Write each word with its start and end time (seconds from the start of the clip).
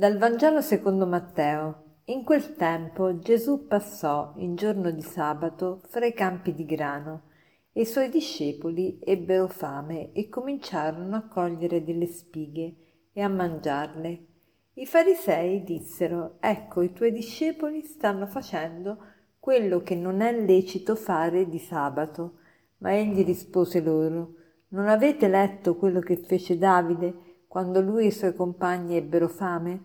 Dal 0.00 0.16
Vangelo 0.16 0.62
secondo 0.62 1.06
Matteo. 1.06 1.98
In 2.04 2.24
quel 2.24 2.56
tempo 2.56 3.18
Gesù 3.18 3.66
passò, 3.66 4.32
in 4.36 4.54
giorno 4.54 4.90
di 4.90 5.02
sabato, 5.02 5.82
fra 5.88 6.06
i 6.06 6.14
campi 6.14 6.54
di 6.54 6.64
grano, 6.64 7.24
e 7.70 7.82
i 7.82 7.84
suoi 7.84 8.08
discepoli 8.08 8.98
ebbero 9.04 9.46
fame 9.46 10.12
e 10.12 10.30
cominciarono 10.30 11.16
a 11.16 11.28
cogliere 11.28 11.84
delle 11.84 12.06
spighe 12.06 12.76
e 13.12 13.20
a 13.20 13.28
mangiarle. 13.28 14.26
I 14.72 14.86
farisei 14.86 15.62
dissero, 15.64 16.38
ecco, 16.40 16.80
i 16.80 16.94
tuoi 16.94 17.12
discepoli 17.12 17.82
stanno 17.82 18.26
facendo 18.26 19.04
quello 19.38 19.82
che 19.82 19.96
non 19.96 20.22
è 20.22 20.32
lecito 20.32 20.94
fare 20.94 21.46
di 21.46 21.58
sabato. 21.58 22.38
Ma 22.78 22.96
egli 22.96 23.22
rispose 23.22 23.82
loro, 23.82 24.32
non 24.68 24.88
avete 24.88 25.28
letto 25.28 25.76
quello 25.76 26.00
che 26.00 26.16
fece 26.16 26.56
Davide? 26.56 27.29
Quando 27.50 27.80
lui 27.80 28.04
e 28.04 28.06
i 28.06 28.12
suoi 28.12 28.32
compagni 28.32 28.94
ebbero 28.94 29.26
fame, 29.26 29.82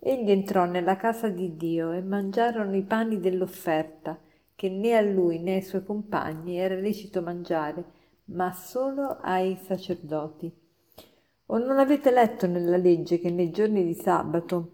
egli 0.00 0.30
entrò 0.30 0.66
nella 0.66 0.96
casa 0.96 1.30
di 1.30 1.56
Dio 1.56 1.92
e 1.92 2.02
mangiarono 2.02 2.76
i 2.76 2.82
pani 2.82 3.18
dell'offerta, 3.18 4.18
che 4.54 4.68
né 4.68 4.94
a 4.94 5.00
lui 5.00 5.38
né 5.38 5.54
ai 5.54 5.62
suoi 5.62 5.82
compagni 5.82 6.58
era 6.58 6.74
lecito 6.74 7.22
mangiare, 7.22 7.84
ma 8.24 8.52
solo 8.52 9.16
ai 9.22 9.56
sacerdoti. 9.56 10.52
O 11.46 11.56
non 11.56 11.78
avete 11.78 12.10
letto 12.10 12.46
nella 12.46 12.76
legge 12.76 13.18
che 13.18 13.30
nei 13.30 13.50
giorni 13.50 13.82
di 13.82 13.94
sabato 13.94 14.72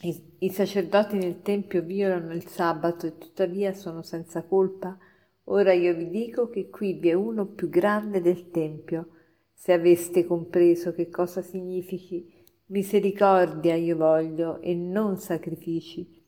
i, 0.00 0.34
i 0.40 0.50
sacerdoti 0.50 1.16
nel 1.16 1.42
Tempio 1.42 1.80
violano 1.82 2.32
il 2.32 2.44
sabato 2.44 3.06
e 3.06 3.18
tuttavia 3.18 3.72
sono 3.72 4.02
senza 4.02 4.42
colpa? 4.42 4.98
Ora 5.44 5.72
io 5.72 5.94
vi 5.94 6.10
dico 6.10 6.48
che 6.48 6.68
qui 6.70 6.94
vi 6.94 7.10
è 7.10 7.12
uno 7.12 7.46
più 7.46 7.68
grande 7.68 8.20
del 8.20 8.50
Tempio, 8.50 9.10
se 9.62 9.72
aveste 9.72 10.26
compreso 10.26 10.92
che 10.92 11.08
cosa 11.08 11.40
significhi 11.40 12.44
misericordia 12.66 13.76
io 13.76 13.96
voglio 13.96 14.60
e 14.60 14.74
non 14.74 15.18
sacrifici, 15.18 16.20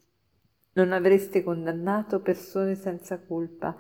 non 0.75 0.93
avreste 0.93 1.43
condannato 1.43 2.21
persone 2.21 2.77
senza 2.77 3.19
colpa, 3.19 3.75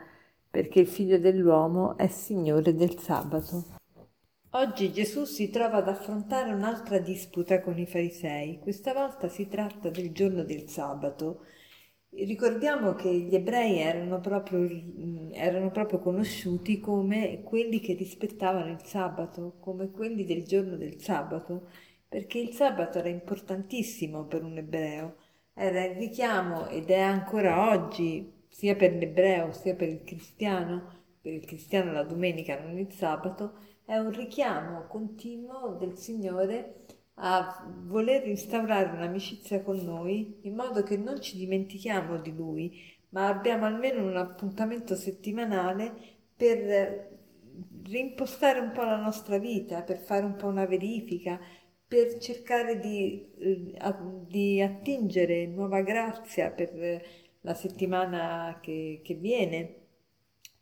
perché 0.51 0.81
il 0.81 0.89
figlio 0.89 1.21
dell'uomo 1.21 1.97
è 1.97 2.09
Signore 2.09 2.75
del 2.75 2.99
sabato. 2.99 3.67
Oggi 4.51 4.93
Gesù 4.93 5.25
si 5.25 5.49
trova 5.51 5.77
ad 5.77 5.87
affrontare 5.87 6.53
un'altra 6.53 6.99
disputa 6.99 7.61
con 7.61 7.79
i 7.79 7.87
farisei. 7.87 8.59
Questa 8.59 8.93
volta 8.93 9.29
si 9.29 9.47
tratta 9.47 9.89
del 9.89 10.11
giorno 10.11 10.43
del 10.43 10.69
sabato 10.69 11.45
Ricordiamo 12.17 12.95
che 12.95 13.13
gli 13.13 13.35
ebrei 13.35 13.79
erano 13.79 14.21
proprio, 14.21 14.69
erano 15.33 15.71
proprio, 15.71 15.99
conosciuti 15.99 16.79
come 16.79 17.43
quelli 17.43 17.81
che 17.81 17.95
rispettavano 17.95 18.71
il 18.71 18.83
sabato, 18.85 19.57
come 19.59 19.91
quelli 19.91 20.25
del 20.25 20.45
giorno 20.45 20.77
del 20.77 21.01
sabato, 21.01 21.69
perché 22.09 22.39
il 22.39 22.51
sabato 22.51 22.99
era 22.99 23.09
importantissimo 23.09 24.27
per 24.27 24.45
un 24.45 24.57
ebreo, 24.59 25.17
era 25.55 25.85
il 25.85 25.97
richiamo 25.97 26.69
ed 26.69 26.89
è 26.91 27.01
ancora 27.01 27.71
oggi, 27.71 28.45
sia 28.49 28.77
per 28.77 28.95
l'ebreo 28.95 29.53
sia 29.53 29.75
per 29.75 29.89
il 29.89 30.05
cristiano, 30.05 31.03
per 31.21 31.33
il 31.33 31.45
cristiano 31.45 31.91
la 31.93 32.05
domenica 32.05 32.61
non 32.61 32.79
il 32.79 32.93
sabato, 32.93 33.55
è 33.85 33.97
un 33.97 34.13
richiamo 34.13 34.87
continuo 34.87 35.77
del 35.79 35.99
Signore 35.99 36.85
a 37.17 37.65
voler 37.85 38.27
instaurare 38.27 38.91
un'amicizia 38.91 39.63
con 39.63 39.77
noi 39.77 40.39
in 40.43 40.55
modo 40.55 40.83
che 40.83 40.97
non 40.97 41.21
ci 41.21 41.37
dimentichiamo 41.37 42.19
di 42.19 42.35
lui, 42.35 42.81
ma 43.11 43.29
abbiamo 43.29 43.67
almeno 43.67 44.05
un 44.05 44.17
appuntamento 44.17 44.97
settimanale 44.97 45.93
per 46.37 47.13
reimpostare 47.87 48.59
un 48.59 48.73
po' 48.73 48.83
la 48.83 48.97
nostra 48.97 49.39
vita, 49.39 49.83
per 49.83 49.99
fare 49.99 50.25
un 50.25 50.37
po' 50.37 50.47
una 50.47 50.67
verifica, 50.67 51.39
per 51.87 52.19
cercare 52.19 52.81
di, 52.81 53.33
eh, 53.39 53.75
di 54.27 54.61
attingere 54.61 55.47
nuova 55.47 55.83
grazia 55.83 56.51
per 56.51 57.03
la 57.43 57.55
settimana 57.55 58.59
che, 58.61 59.01
che 59.05 59.15
viene. 59.15 59.83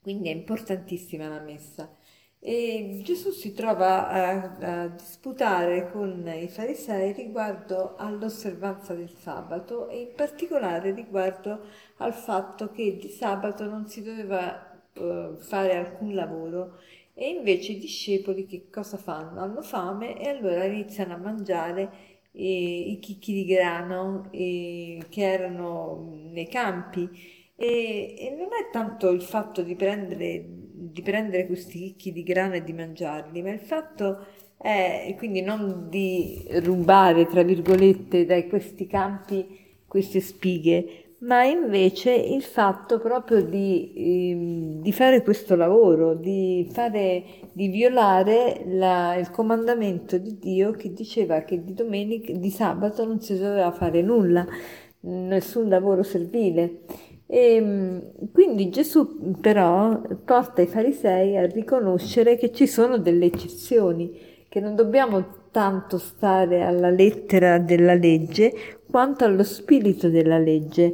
Quindi 0.01 0.29
è 0.29 0.33
importantissima 0.33 1.29
la 1.29 1.41
messa. 1.41 1.97
E 2.45 3.01
Gesù 3.05 3.31
si 3.31 3.53
trova 3.55 4.09
a, 4.09 4.83
a, 4.83 4.89
disputare 4.89 5.89
con 5.93 6.27
i 6.27 6.49
farisei 6.49 7.13
riguardo 7.13 7.95
all'osservanza 7.97 8.95
del 8.95 9.11
sabato 9.11 9.89
e 9.89 10.01
in 10.01 10.15
particolare 10.17 10.91
riguardo 10.93 11.61
al 11.99 12.13
fatto 12.13 12.73
che 12.73 12.97
di 12.97 13.09
sabato 13.09 13.65
non 13.67 13.87
si 13.87 14.03
doveva 14.03 14.83
uh, 14.95 15.37
fare 15.37 15.77
alcun 15.77 16.17
lavoro 16.17 16.81
e 17.15 17.29
invece 17.29 17.73
i 17.73 17.79
discepoli 17.79 18.45
che 18.47 18.69
cosa 18.71 18.97
fanno? 18.97 19.41
Hanno 19.41 19.63
fame 19.63 20.19
e 20.21 20.29
allora 20.29 20.65
iniziano 20.65 21.15
a 21.15 21.19
mangiare 21.19 21.91
eh, 22.33 22.91
i 22.91 22.99
chicchi 22.99 23.35
di 23.35 23.45
grano 23.45 24.27
eh, 24.33 25.01
che 25.11 25.23
erano 25.23 26.11
nei 26.33 26.49
campi 26.49 27.09
e, 27.55 28.17
e 28.19 28.31
non 28.31 28.49
è 28.49 28.71
tanto 28.73 29.11
il 29.11 29.23
fatto 29.23 29.63
di 29.63 29.77
prendere 29.77 30.62
di 30.91 31.03
prendere 31.03 31.47
questi 31.47 31.79
chicchi 31.79 32.13
di 32.13 32.23
grano 32.23 32.55
e 32.55 32.65
di 32.65 32.73
mangiarli, 32.73 33.43
ma 33.43 33.51
il 33.51 33.61
fatto 33.61 34.27
è 34.57 35.15
quindi 35.19 35.43
non 35.43 35.89
di 35.89 36.47
rubare, 36.63 37.27
tra 37.27 37.43
virgolette, 37.43 38.25
da 38.25 38.43
questi 38.45 38.87
campi 38.87 39.61
queste 39.87 40.21
spighe, 40.21 41.17
ma 41.19 41.45
invece 41.45 42.13
il 42.13 42.43
fatto 42.43 42.99
proprio 42.99 43.43
di, 43.43 43.93
eh, 43.95 44.81
di 44.81 44.93
fare 44.93 45.23
questo 45.23 45.55
lavoro, 45.55 46.15
di, 46.15 46.69
fare, 46.73 47.23
di 47.53 47.69
violare 47.69 48.65
la, 48.67 49.15
il 49.17 49.31
comandamento 49.31 50.19
di 50.19 50.39
Dio 50.39 50.73
che 50.73 50.93
diceva 50.93 51.43
che 51.43 51.63
di, 51.63 51.75
domenica, 51.75 52.33
di 52.33 52.51
sabato 52.51 53.05
non 53.05 53.21
si 53.21 53.39
doveva 53.39 53.71
fare 53.71 54.03
nulla, 54.03 54.47
nessun 55.01 55.69
lavoro 55.69 56.03
servile. 56.03 56.81
E 57.35 57.55
ehm, 57.55 58.31
quindi 58.31 58.69
Gesù 58.69 59.39
però 59.41 60.03
porta 60.23 60.61
i 60.61 60.67
farisei 60.67 61.39
a 61.39 61.47
riconoscere 61.47 62.37
che 62.37 62.53
ci 62.53 62.67
sono 62.67 62.99
delle 62.99 63.25
eccezioni, 63.25 64.45
che 64.51 64.61
non 64.61 64.75
dobbiamo 64.75 65.47
tanto 65.51 65.97
stare 65.97 66.63
alla 66.63 66.91
lettera 66.91 67.57
della 67.57 67.95
legge 67.95 68.53
quanto 68.91 69.25
allo 69.25 69.45
spirito 69.45 70.11
della 70.11 70.37
legge. 70.37 70.93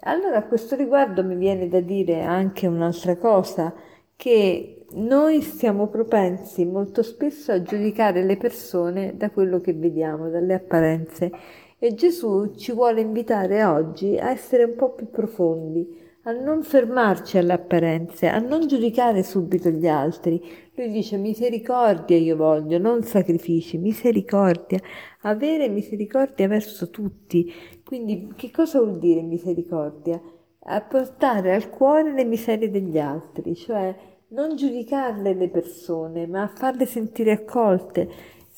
Allora 0.00 0.38
a 0.38 0.46
questo 0.46 0.74
riguardo 0.74 1.22
mi 1.22 1.36
viene 1.36 1.68
da 1.68 1.78
dire 1.78 2.22
anche 2.22 2.66
un'altra 2.66 3.16
cosa, 3.16 3.72
che 4.16 4.86
noi 4.94 5.40
siamo 5.40 5.86
propensi 5.86 6.64
molto 6.64 7.04
spesso 7.04 7.52
a 7.52 7.62
giudicare 7.62 8.24
le 8.24 8.36
persone 8.36 9.16
da 9.16 9.30
quello 9.30 9.60
che 9.60 9.72
vediamo, 9.72 10.30
dalle 10.30 10.54
apparenze 10.54 11.30
e 11.78 11.94
Gesù 11.94 12.54
ci 12.54 12.72
vuole 12.72 13.02
invitare 13.02 13.62
oggi 13.64 14.16
a 14.16 14.30
essere 14.30 14.64
un 14.64 14.74
po' 14.76 14.92
più 14.92 15.10
profondi, 15.10 16.04
a 16.22 16.32
non 16.32 16.62
fermarci 16.62 17.38
alle 17.38 17.52
apparenze, 17.52 18.28
a 18.28 18.38
non 18.38 18.66
giudicare 18.66 19.22
subito 19.22 19.68
gli 19.68 19.86
altri. 19.86 20.42
Lui 20.74 20.90
dice 20.90 21.16
misericordia 21.18 22.16
io 22.16 22.36
voglio, 22.36 22.78
non 22.78 23.02
sacrifici, 23.02 23.78
misericordia, 23.78 24.80
avere 25.22 25.68
misericordia 25.68 26.48
verso 26.48 26.90
tutti. 26.90 27.52
Quindi 27.84 28.32
che 28.34 28.50
cosa 28.50 28.80
vuol 28.80 28.98
dire 28.98 29.20
misericordia? 29.20 30.20
A 30.68 30.80
portare 30.80 31.54
al 31.54 31.70
cuore 31.70 32.12
le 32.12 32.24
miserie 32.24 32.70
degli 32.70 32.98
altri, 32.98 33.54
cioè 33.54 33.94
non 34.28 34.56
giudicarle 34.56 35.34
le 35.34 35.48
persone, 35.48 36.26
ma 36.26 36.42
a 36.42 36.52
farle 36.52 36.86
sentire 36.86 37.30
accolte 37.30 38.08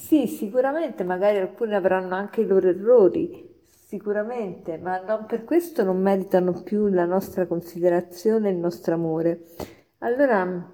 sì, 0.00 0.26
sicuramente, 0.28 1.02
magari 1.04 1.38
alcuni 1.38 1.74
avranno 1.74 2.14
anche 2.14 2.42
i 2.42 2.46
loro 2.46 2.68
errori, 2.68 3.46
sicuramente, 3.66 4.78
ma 4.78 5.00
non 5.00 5.26
per 5.26 5.44
questo 5.44 5.82
non 5.82 6.00
meritano 6.00 6.62
più 6.62 6.86
la 6.86 7.04
nostra 7.04 7.46
considerazione 7.46 8.48
e 8.48 8.52
il 8.52 8.58
nostro 8.58 8.94
amore. 8.94 9.42
Allora, 9.98 10.72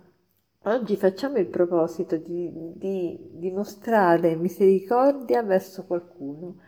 oggi 0.64 0.96
facciamo 0.96 1.38
il 1.38 1.46
proposito 1.46 2.16
di, 2.16 2.50
di 2.76 3.18
dimostrare 3.32 4.36
misericordia 4.36 5.42
verso 5.42 5.84
qualcuno. 5.86 6.58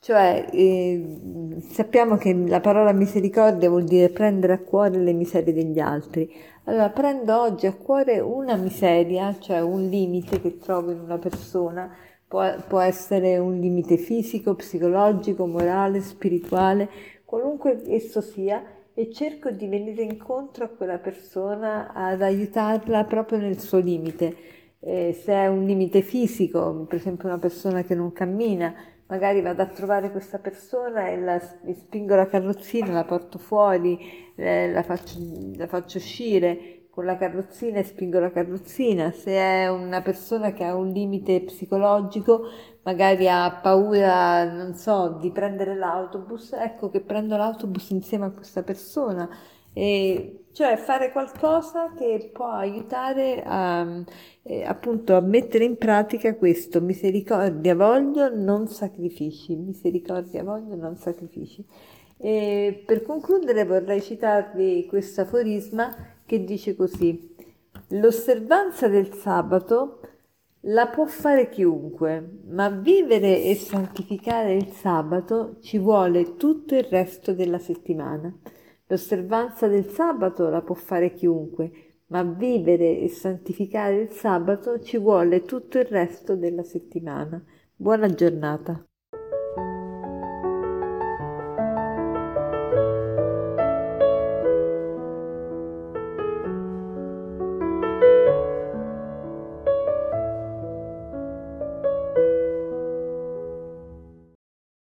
Cioè, 0.00 0.48
eh, 0.52 1.60
sappiamo 1.70 2.16
che 2.16 2.32
la 2.32 2.60
parola 2.60 2.92
misericordia 2.92 3.68
vuol 3.68 3.84
dire 3.84 4.10
prendere 4.10 4.52
a 4.52 4.58
cuore 4.58 4.98
le 4.98 5.12
miserie 5.12 5.52
degli 5.52 5.80
altri. 5.80 6.32
Allora, 6.64 6.90
prendo 6.90 7.40
oggi 7.40 7.66
a 7.66 7.74
cuore 7.74 8.20
una 8.20 8.56
miseria, 8.56 9.36
cioè 9.38 9.60
un 9.60 9.88
limite 9.88 10.40
che 10.40 10.58
trovo 10.58 10.92
in 10.92 11.00
una 11.00 11.18
persona, 11.18 11.94
può, 12.26 12.44
può 12.66 12.80
essere 12.80 13.38
un 13.38 13.58
limite 13.58 13.96
fisico, 13.96 14.54
psicologico, 14.54 15.46
morale, 15.46 16.00
spirituale, 16.00 16.88
qualunque 17.24 17.82
esso 17.86 18.20
sia, 18.20 18.62
e 18.94 19.12
cerco 19.12 19.50
di 19.50 19.68
venire 19.68 20.02
incontro 20.02 20.64
a 20.64 20.68
quella 20.68 20.98
persona 20.98 21.92
ad 21.94 22.20
aiutarla 22.20 23.04
proprio 23.04 23.38
nel 23.38 23.58
suo 23.58 23.78
limite. 23.78 24.36
Eh, 24.80 25.12
se 25.12 25.32
è 25.32 25.46
un 25.46 25.64
limite 25.64 26.02
fisico, 26.02 26.84
per 26.88 26.98
esempio 26.98 27.28
una 27.28 27.38
persona 27.38 27.82
che 27.82 27.94
non 27.94 28.12
cammina, 28.12 28.74
magari 29.08 29.40
vado 29.40 29.62
a 29.62 29.66
trovare 29.66 30.10
questa 30.10 30.38
persona 30.38 31.08
e 31.08 31.18
la, 31.18 31.38
spingo 31.40 32.14
la 32.14 32.26
carrozzina, 32.26 32.92
la 32.92 33.04
porto 33.04 33.38
fuori, 33.38 33.98
eh, 34.36 34.70
la, 34.70 34.82
faccio, 34.82 35.18
la 35.56 35.66
faccio 35.66 35.98
uscire, 35.98 36.78
con 36.98 37.06
la 37.06 37.16
carrozzina 37.16 37.78
e 37.78 37.84
spingo 37.84 38.18
la 38.18 38.32
carrozzina, 38.32 39.12
se 39.12 39.30
è 39.30 39.68
una 39.70 40.02
persona 40.02 40.52
che 40.52 40.64
ha 40.64 40.74
un 40.74 40.88
limite 40.88 41.42
psicologico, 41.42 42.48
magari 42.82 43.28
ha 43.28 43.60
paura, 43.62 44.44
non 44.52 44.74
so, 44.74 45.16
di 45.20 45.30
prendere 45.30 45.76
l'autobus, 45.76 46.54
ecco 46.54 46.90
che 46.90 47.00
prendo 47.00 47.36
l'autobus 47.36 47.90
insieme 47.90 48.26
a 48.26 48.30
questa 48.32 48.64
persona. 48.64 49.28
E 49.72 50.38
cioè 50.52 50.76
fare 50.76 51.12
qualcosa 51.12 51.92
che 51.96 52.30
può 52.32 52.50
aiutare 52.50 53.42
a, 53.44 54.02
eh, 54.42 54.64
appunto 54.64 55.14
a 55.14 55.20
mettere 55.20 55.64
in 55.64 55.76
pratica 55.76 56.34
questo 56.34 56.80
misericordia 56.80 57.76
voglio 57.76 58.34
non 58.34 58.66
sacrifici 58.66 59.54
misericordia 59.54 60.42
voglio 60.42 60.74
non 60.74 60.96
sacrifici 60.96 61.64
e 62.16 62.82
per 62.84 63.02
concludere 63.02 63.64
vorrei 63.64 64.02
citarvi 64.02 64.86
questo 64.88 65.20
aforisma 65.20 65.94
che 66.26 66.42
dice 66.42 66.74
così 66.74 67.36
l'osservanza 67.90 68.88
del 68.88 69.12
sabato 69.14 70.00
la 70.62 70.88
può 70.88 71.06
fare 71.06 71.48
chiunque, 71.48 72.40
ma 72.48 72.68
vivere 72.68 73.44
e 73.44 73.54
santificare 73.54 74.54
il 74.54 74.72
sabato 74.72 75.58
ci 75.60 75.78
vuole 75.78 76.36
tutto 76.36 76.74
il 76.74 76.82
resto 76.84 77.32
della 77.32 77.58
settimana. 77.58 78.34
L'osservanza 78.90 79.68
del 79.68 79.86
sabato 79.86 80.48
la 80.48 80.62
può 80.62 80.74
fare 80.74 81.12
chiunque, 81.12 82.02
ma 82.06 82.22
vivere 82.22 83.00
e 83.00 83.08
santificare 83.08 84.00
il 84.00 84.10
sabato 84.10 84.80
ci 84.80 84.96
vuole 84.96 85.42
tutto 85.42 85.78
il 85.78 85.84
resto 85.84 86.36
della 86.36 86.62
settimana. 86.64 87.42
Buona 87.76 88.08
giornata. 88.08 88.87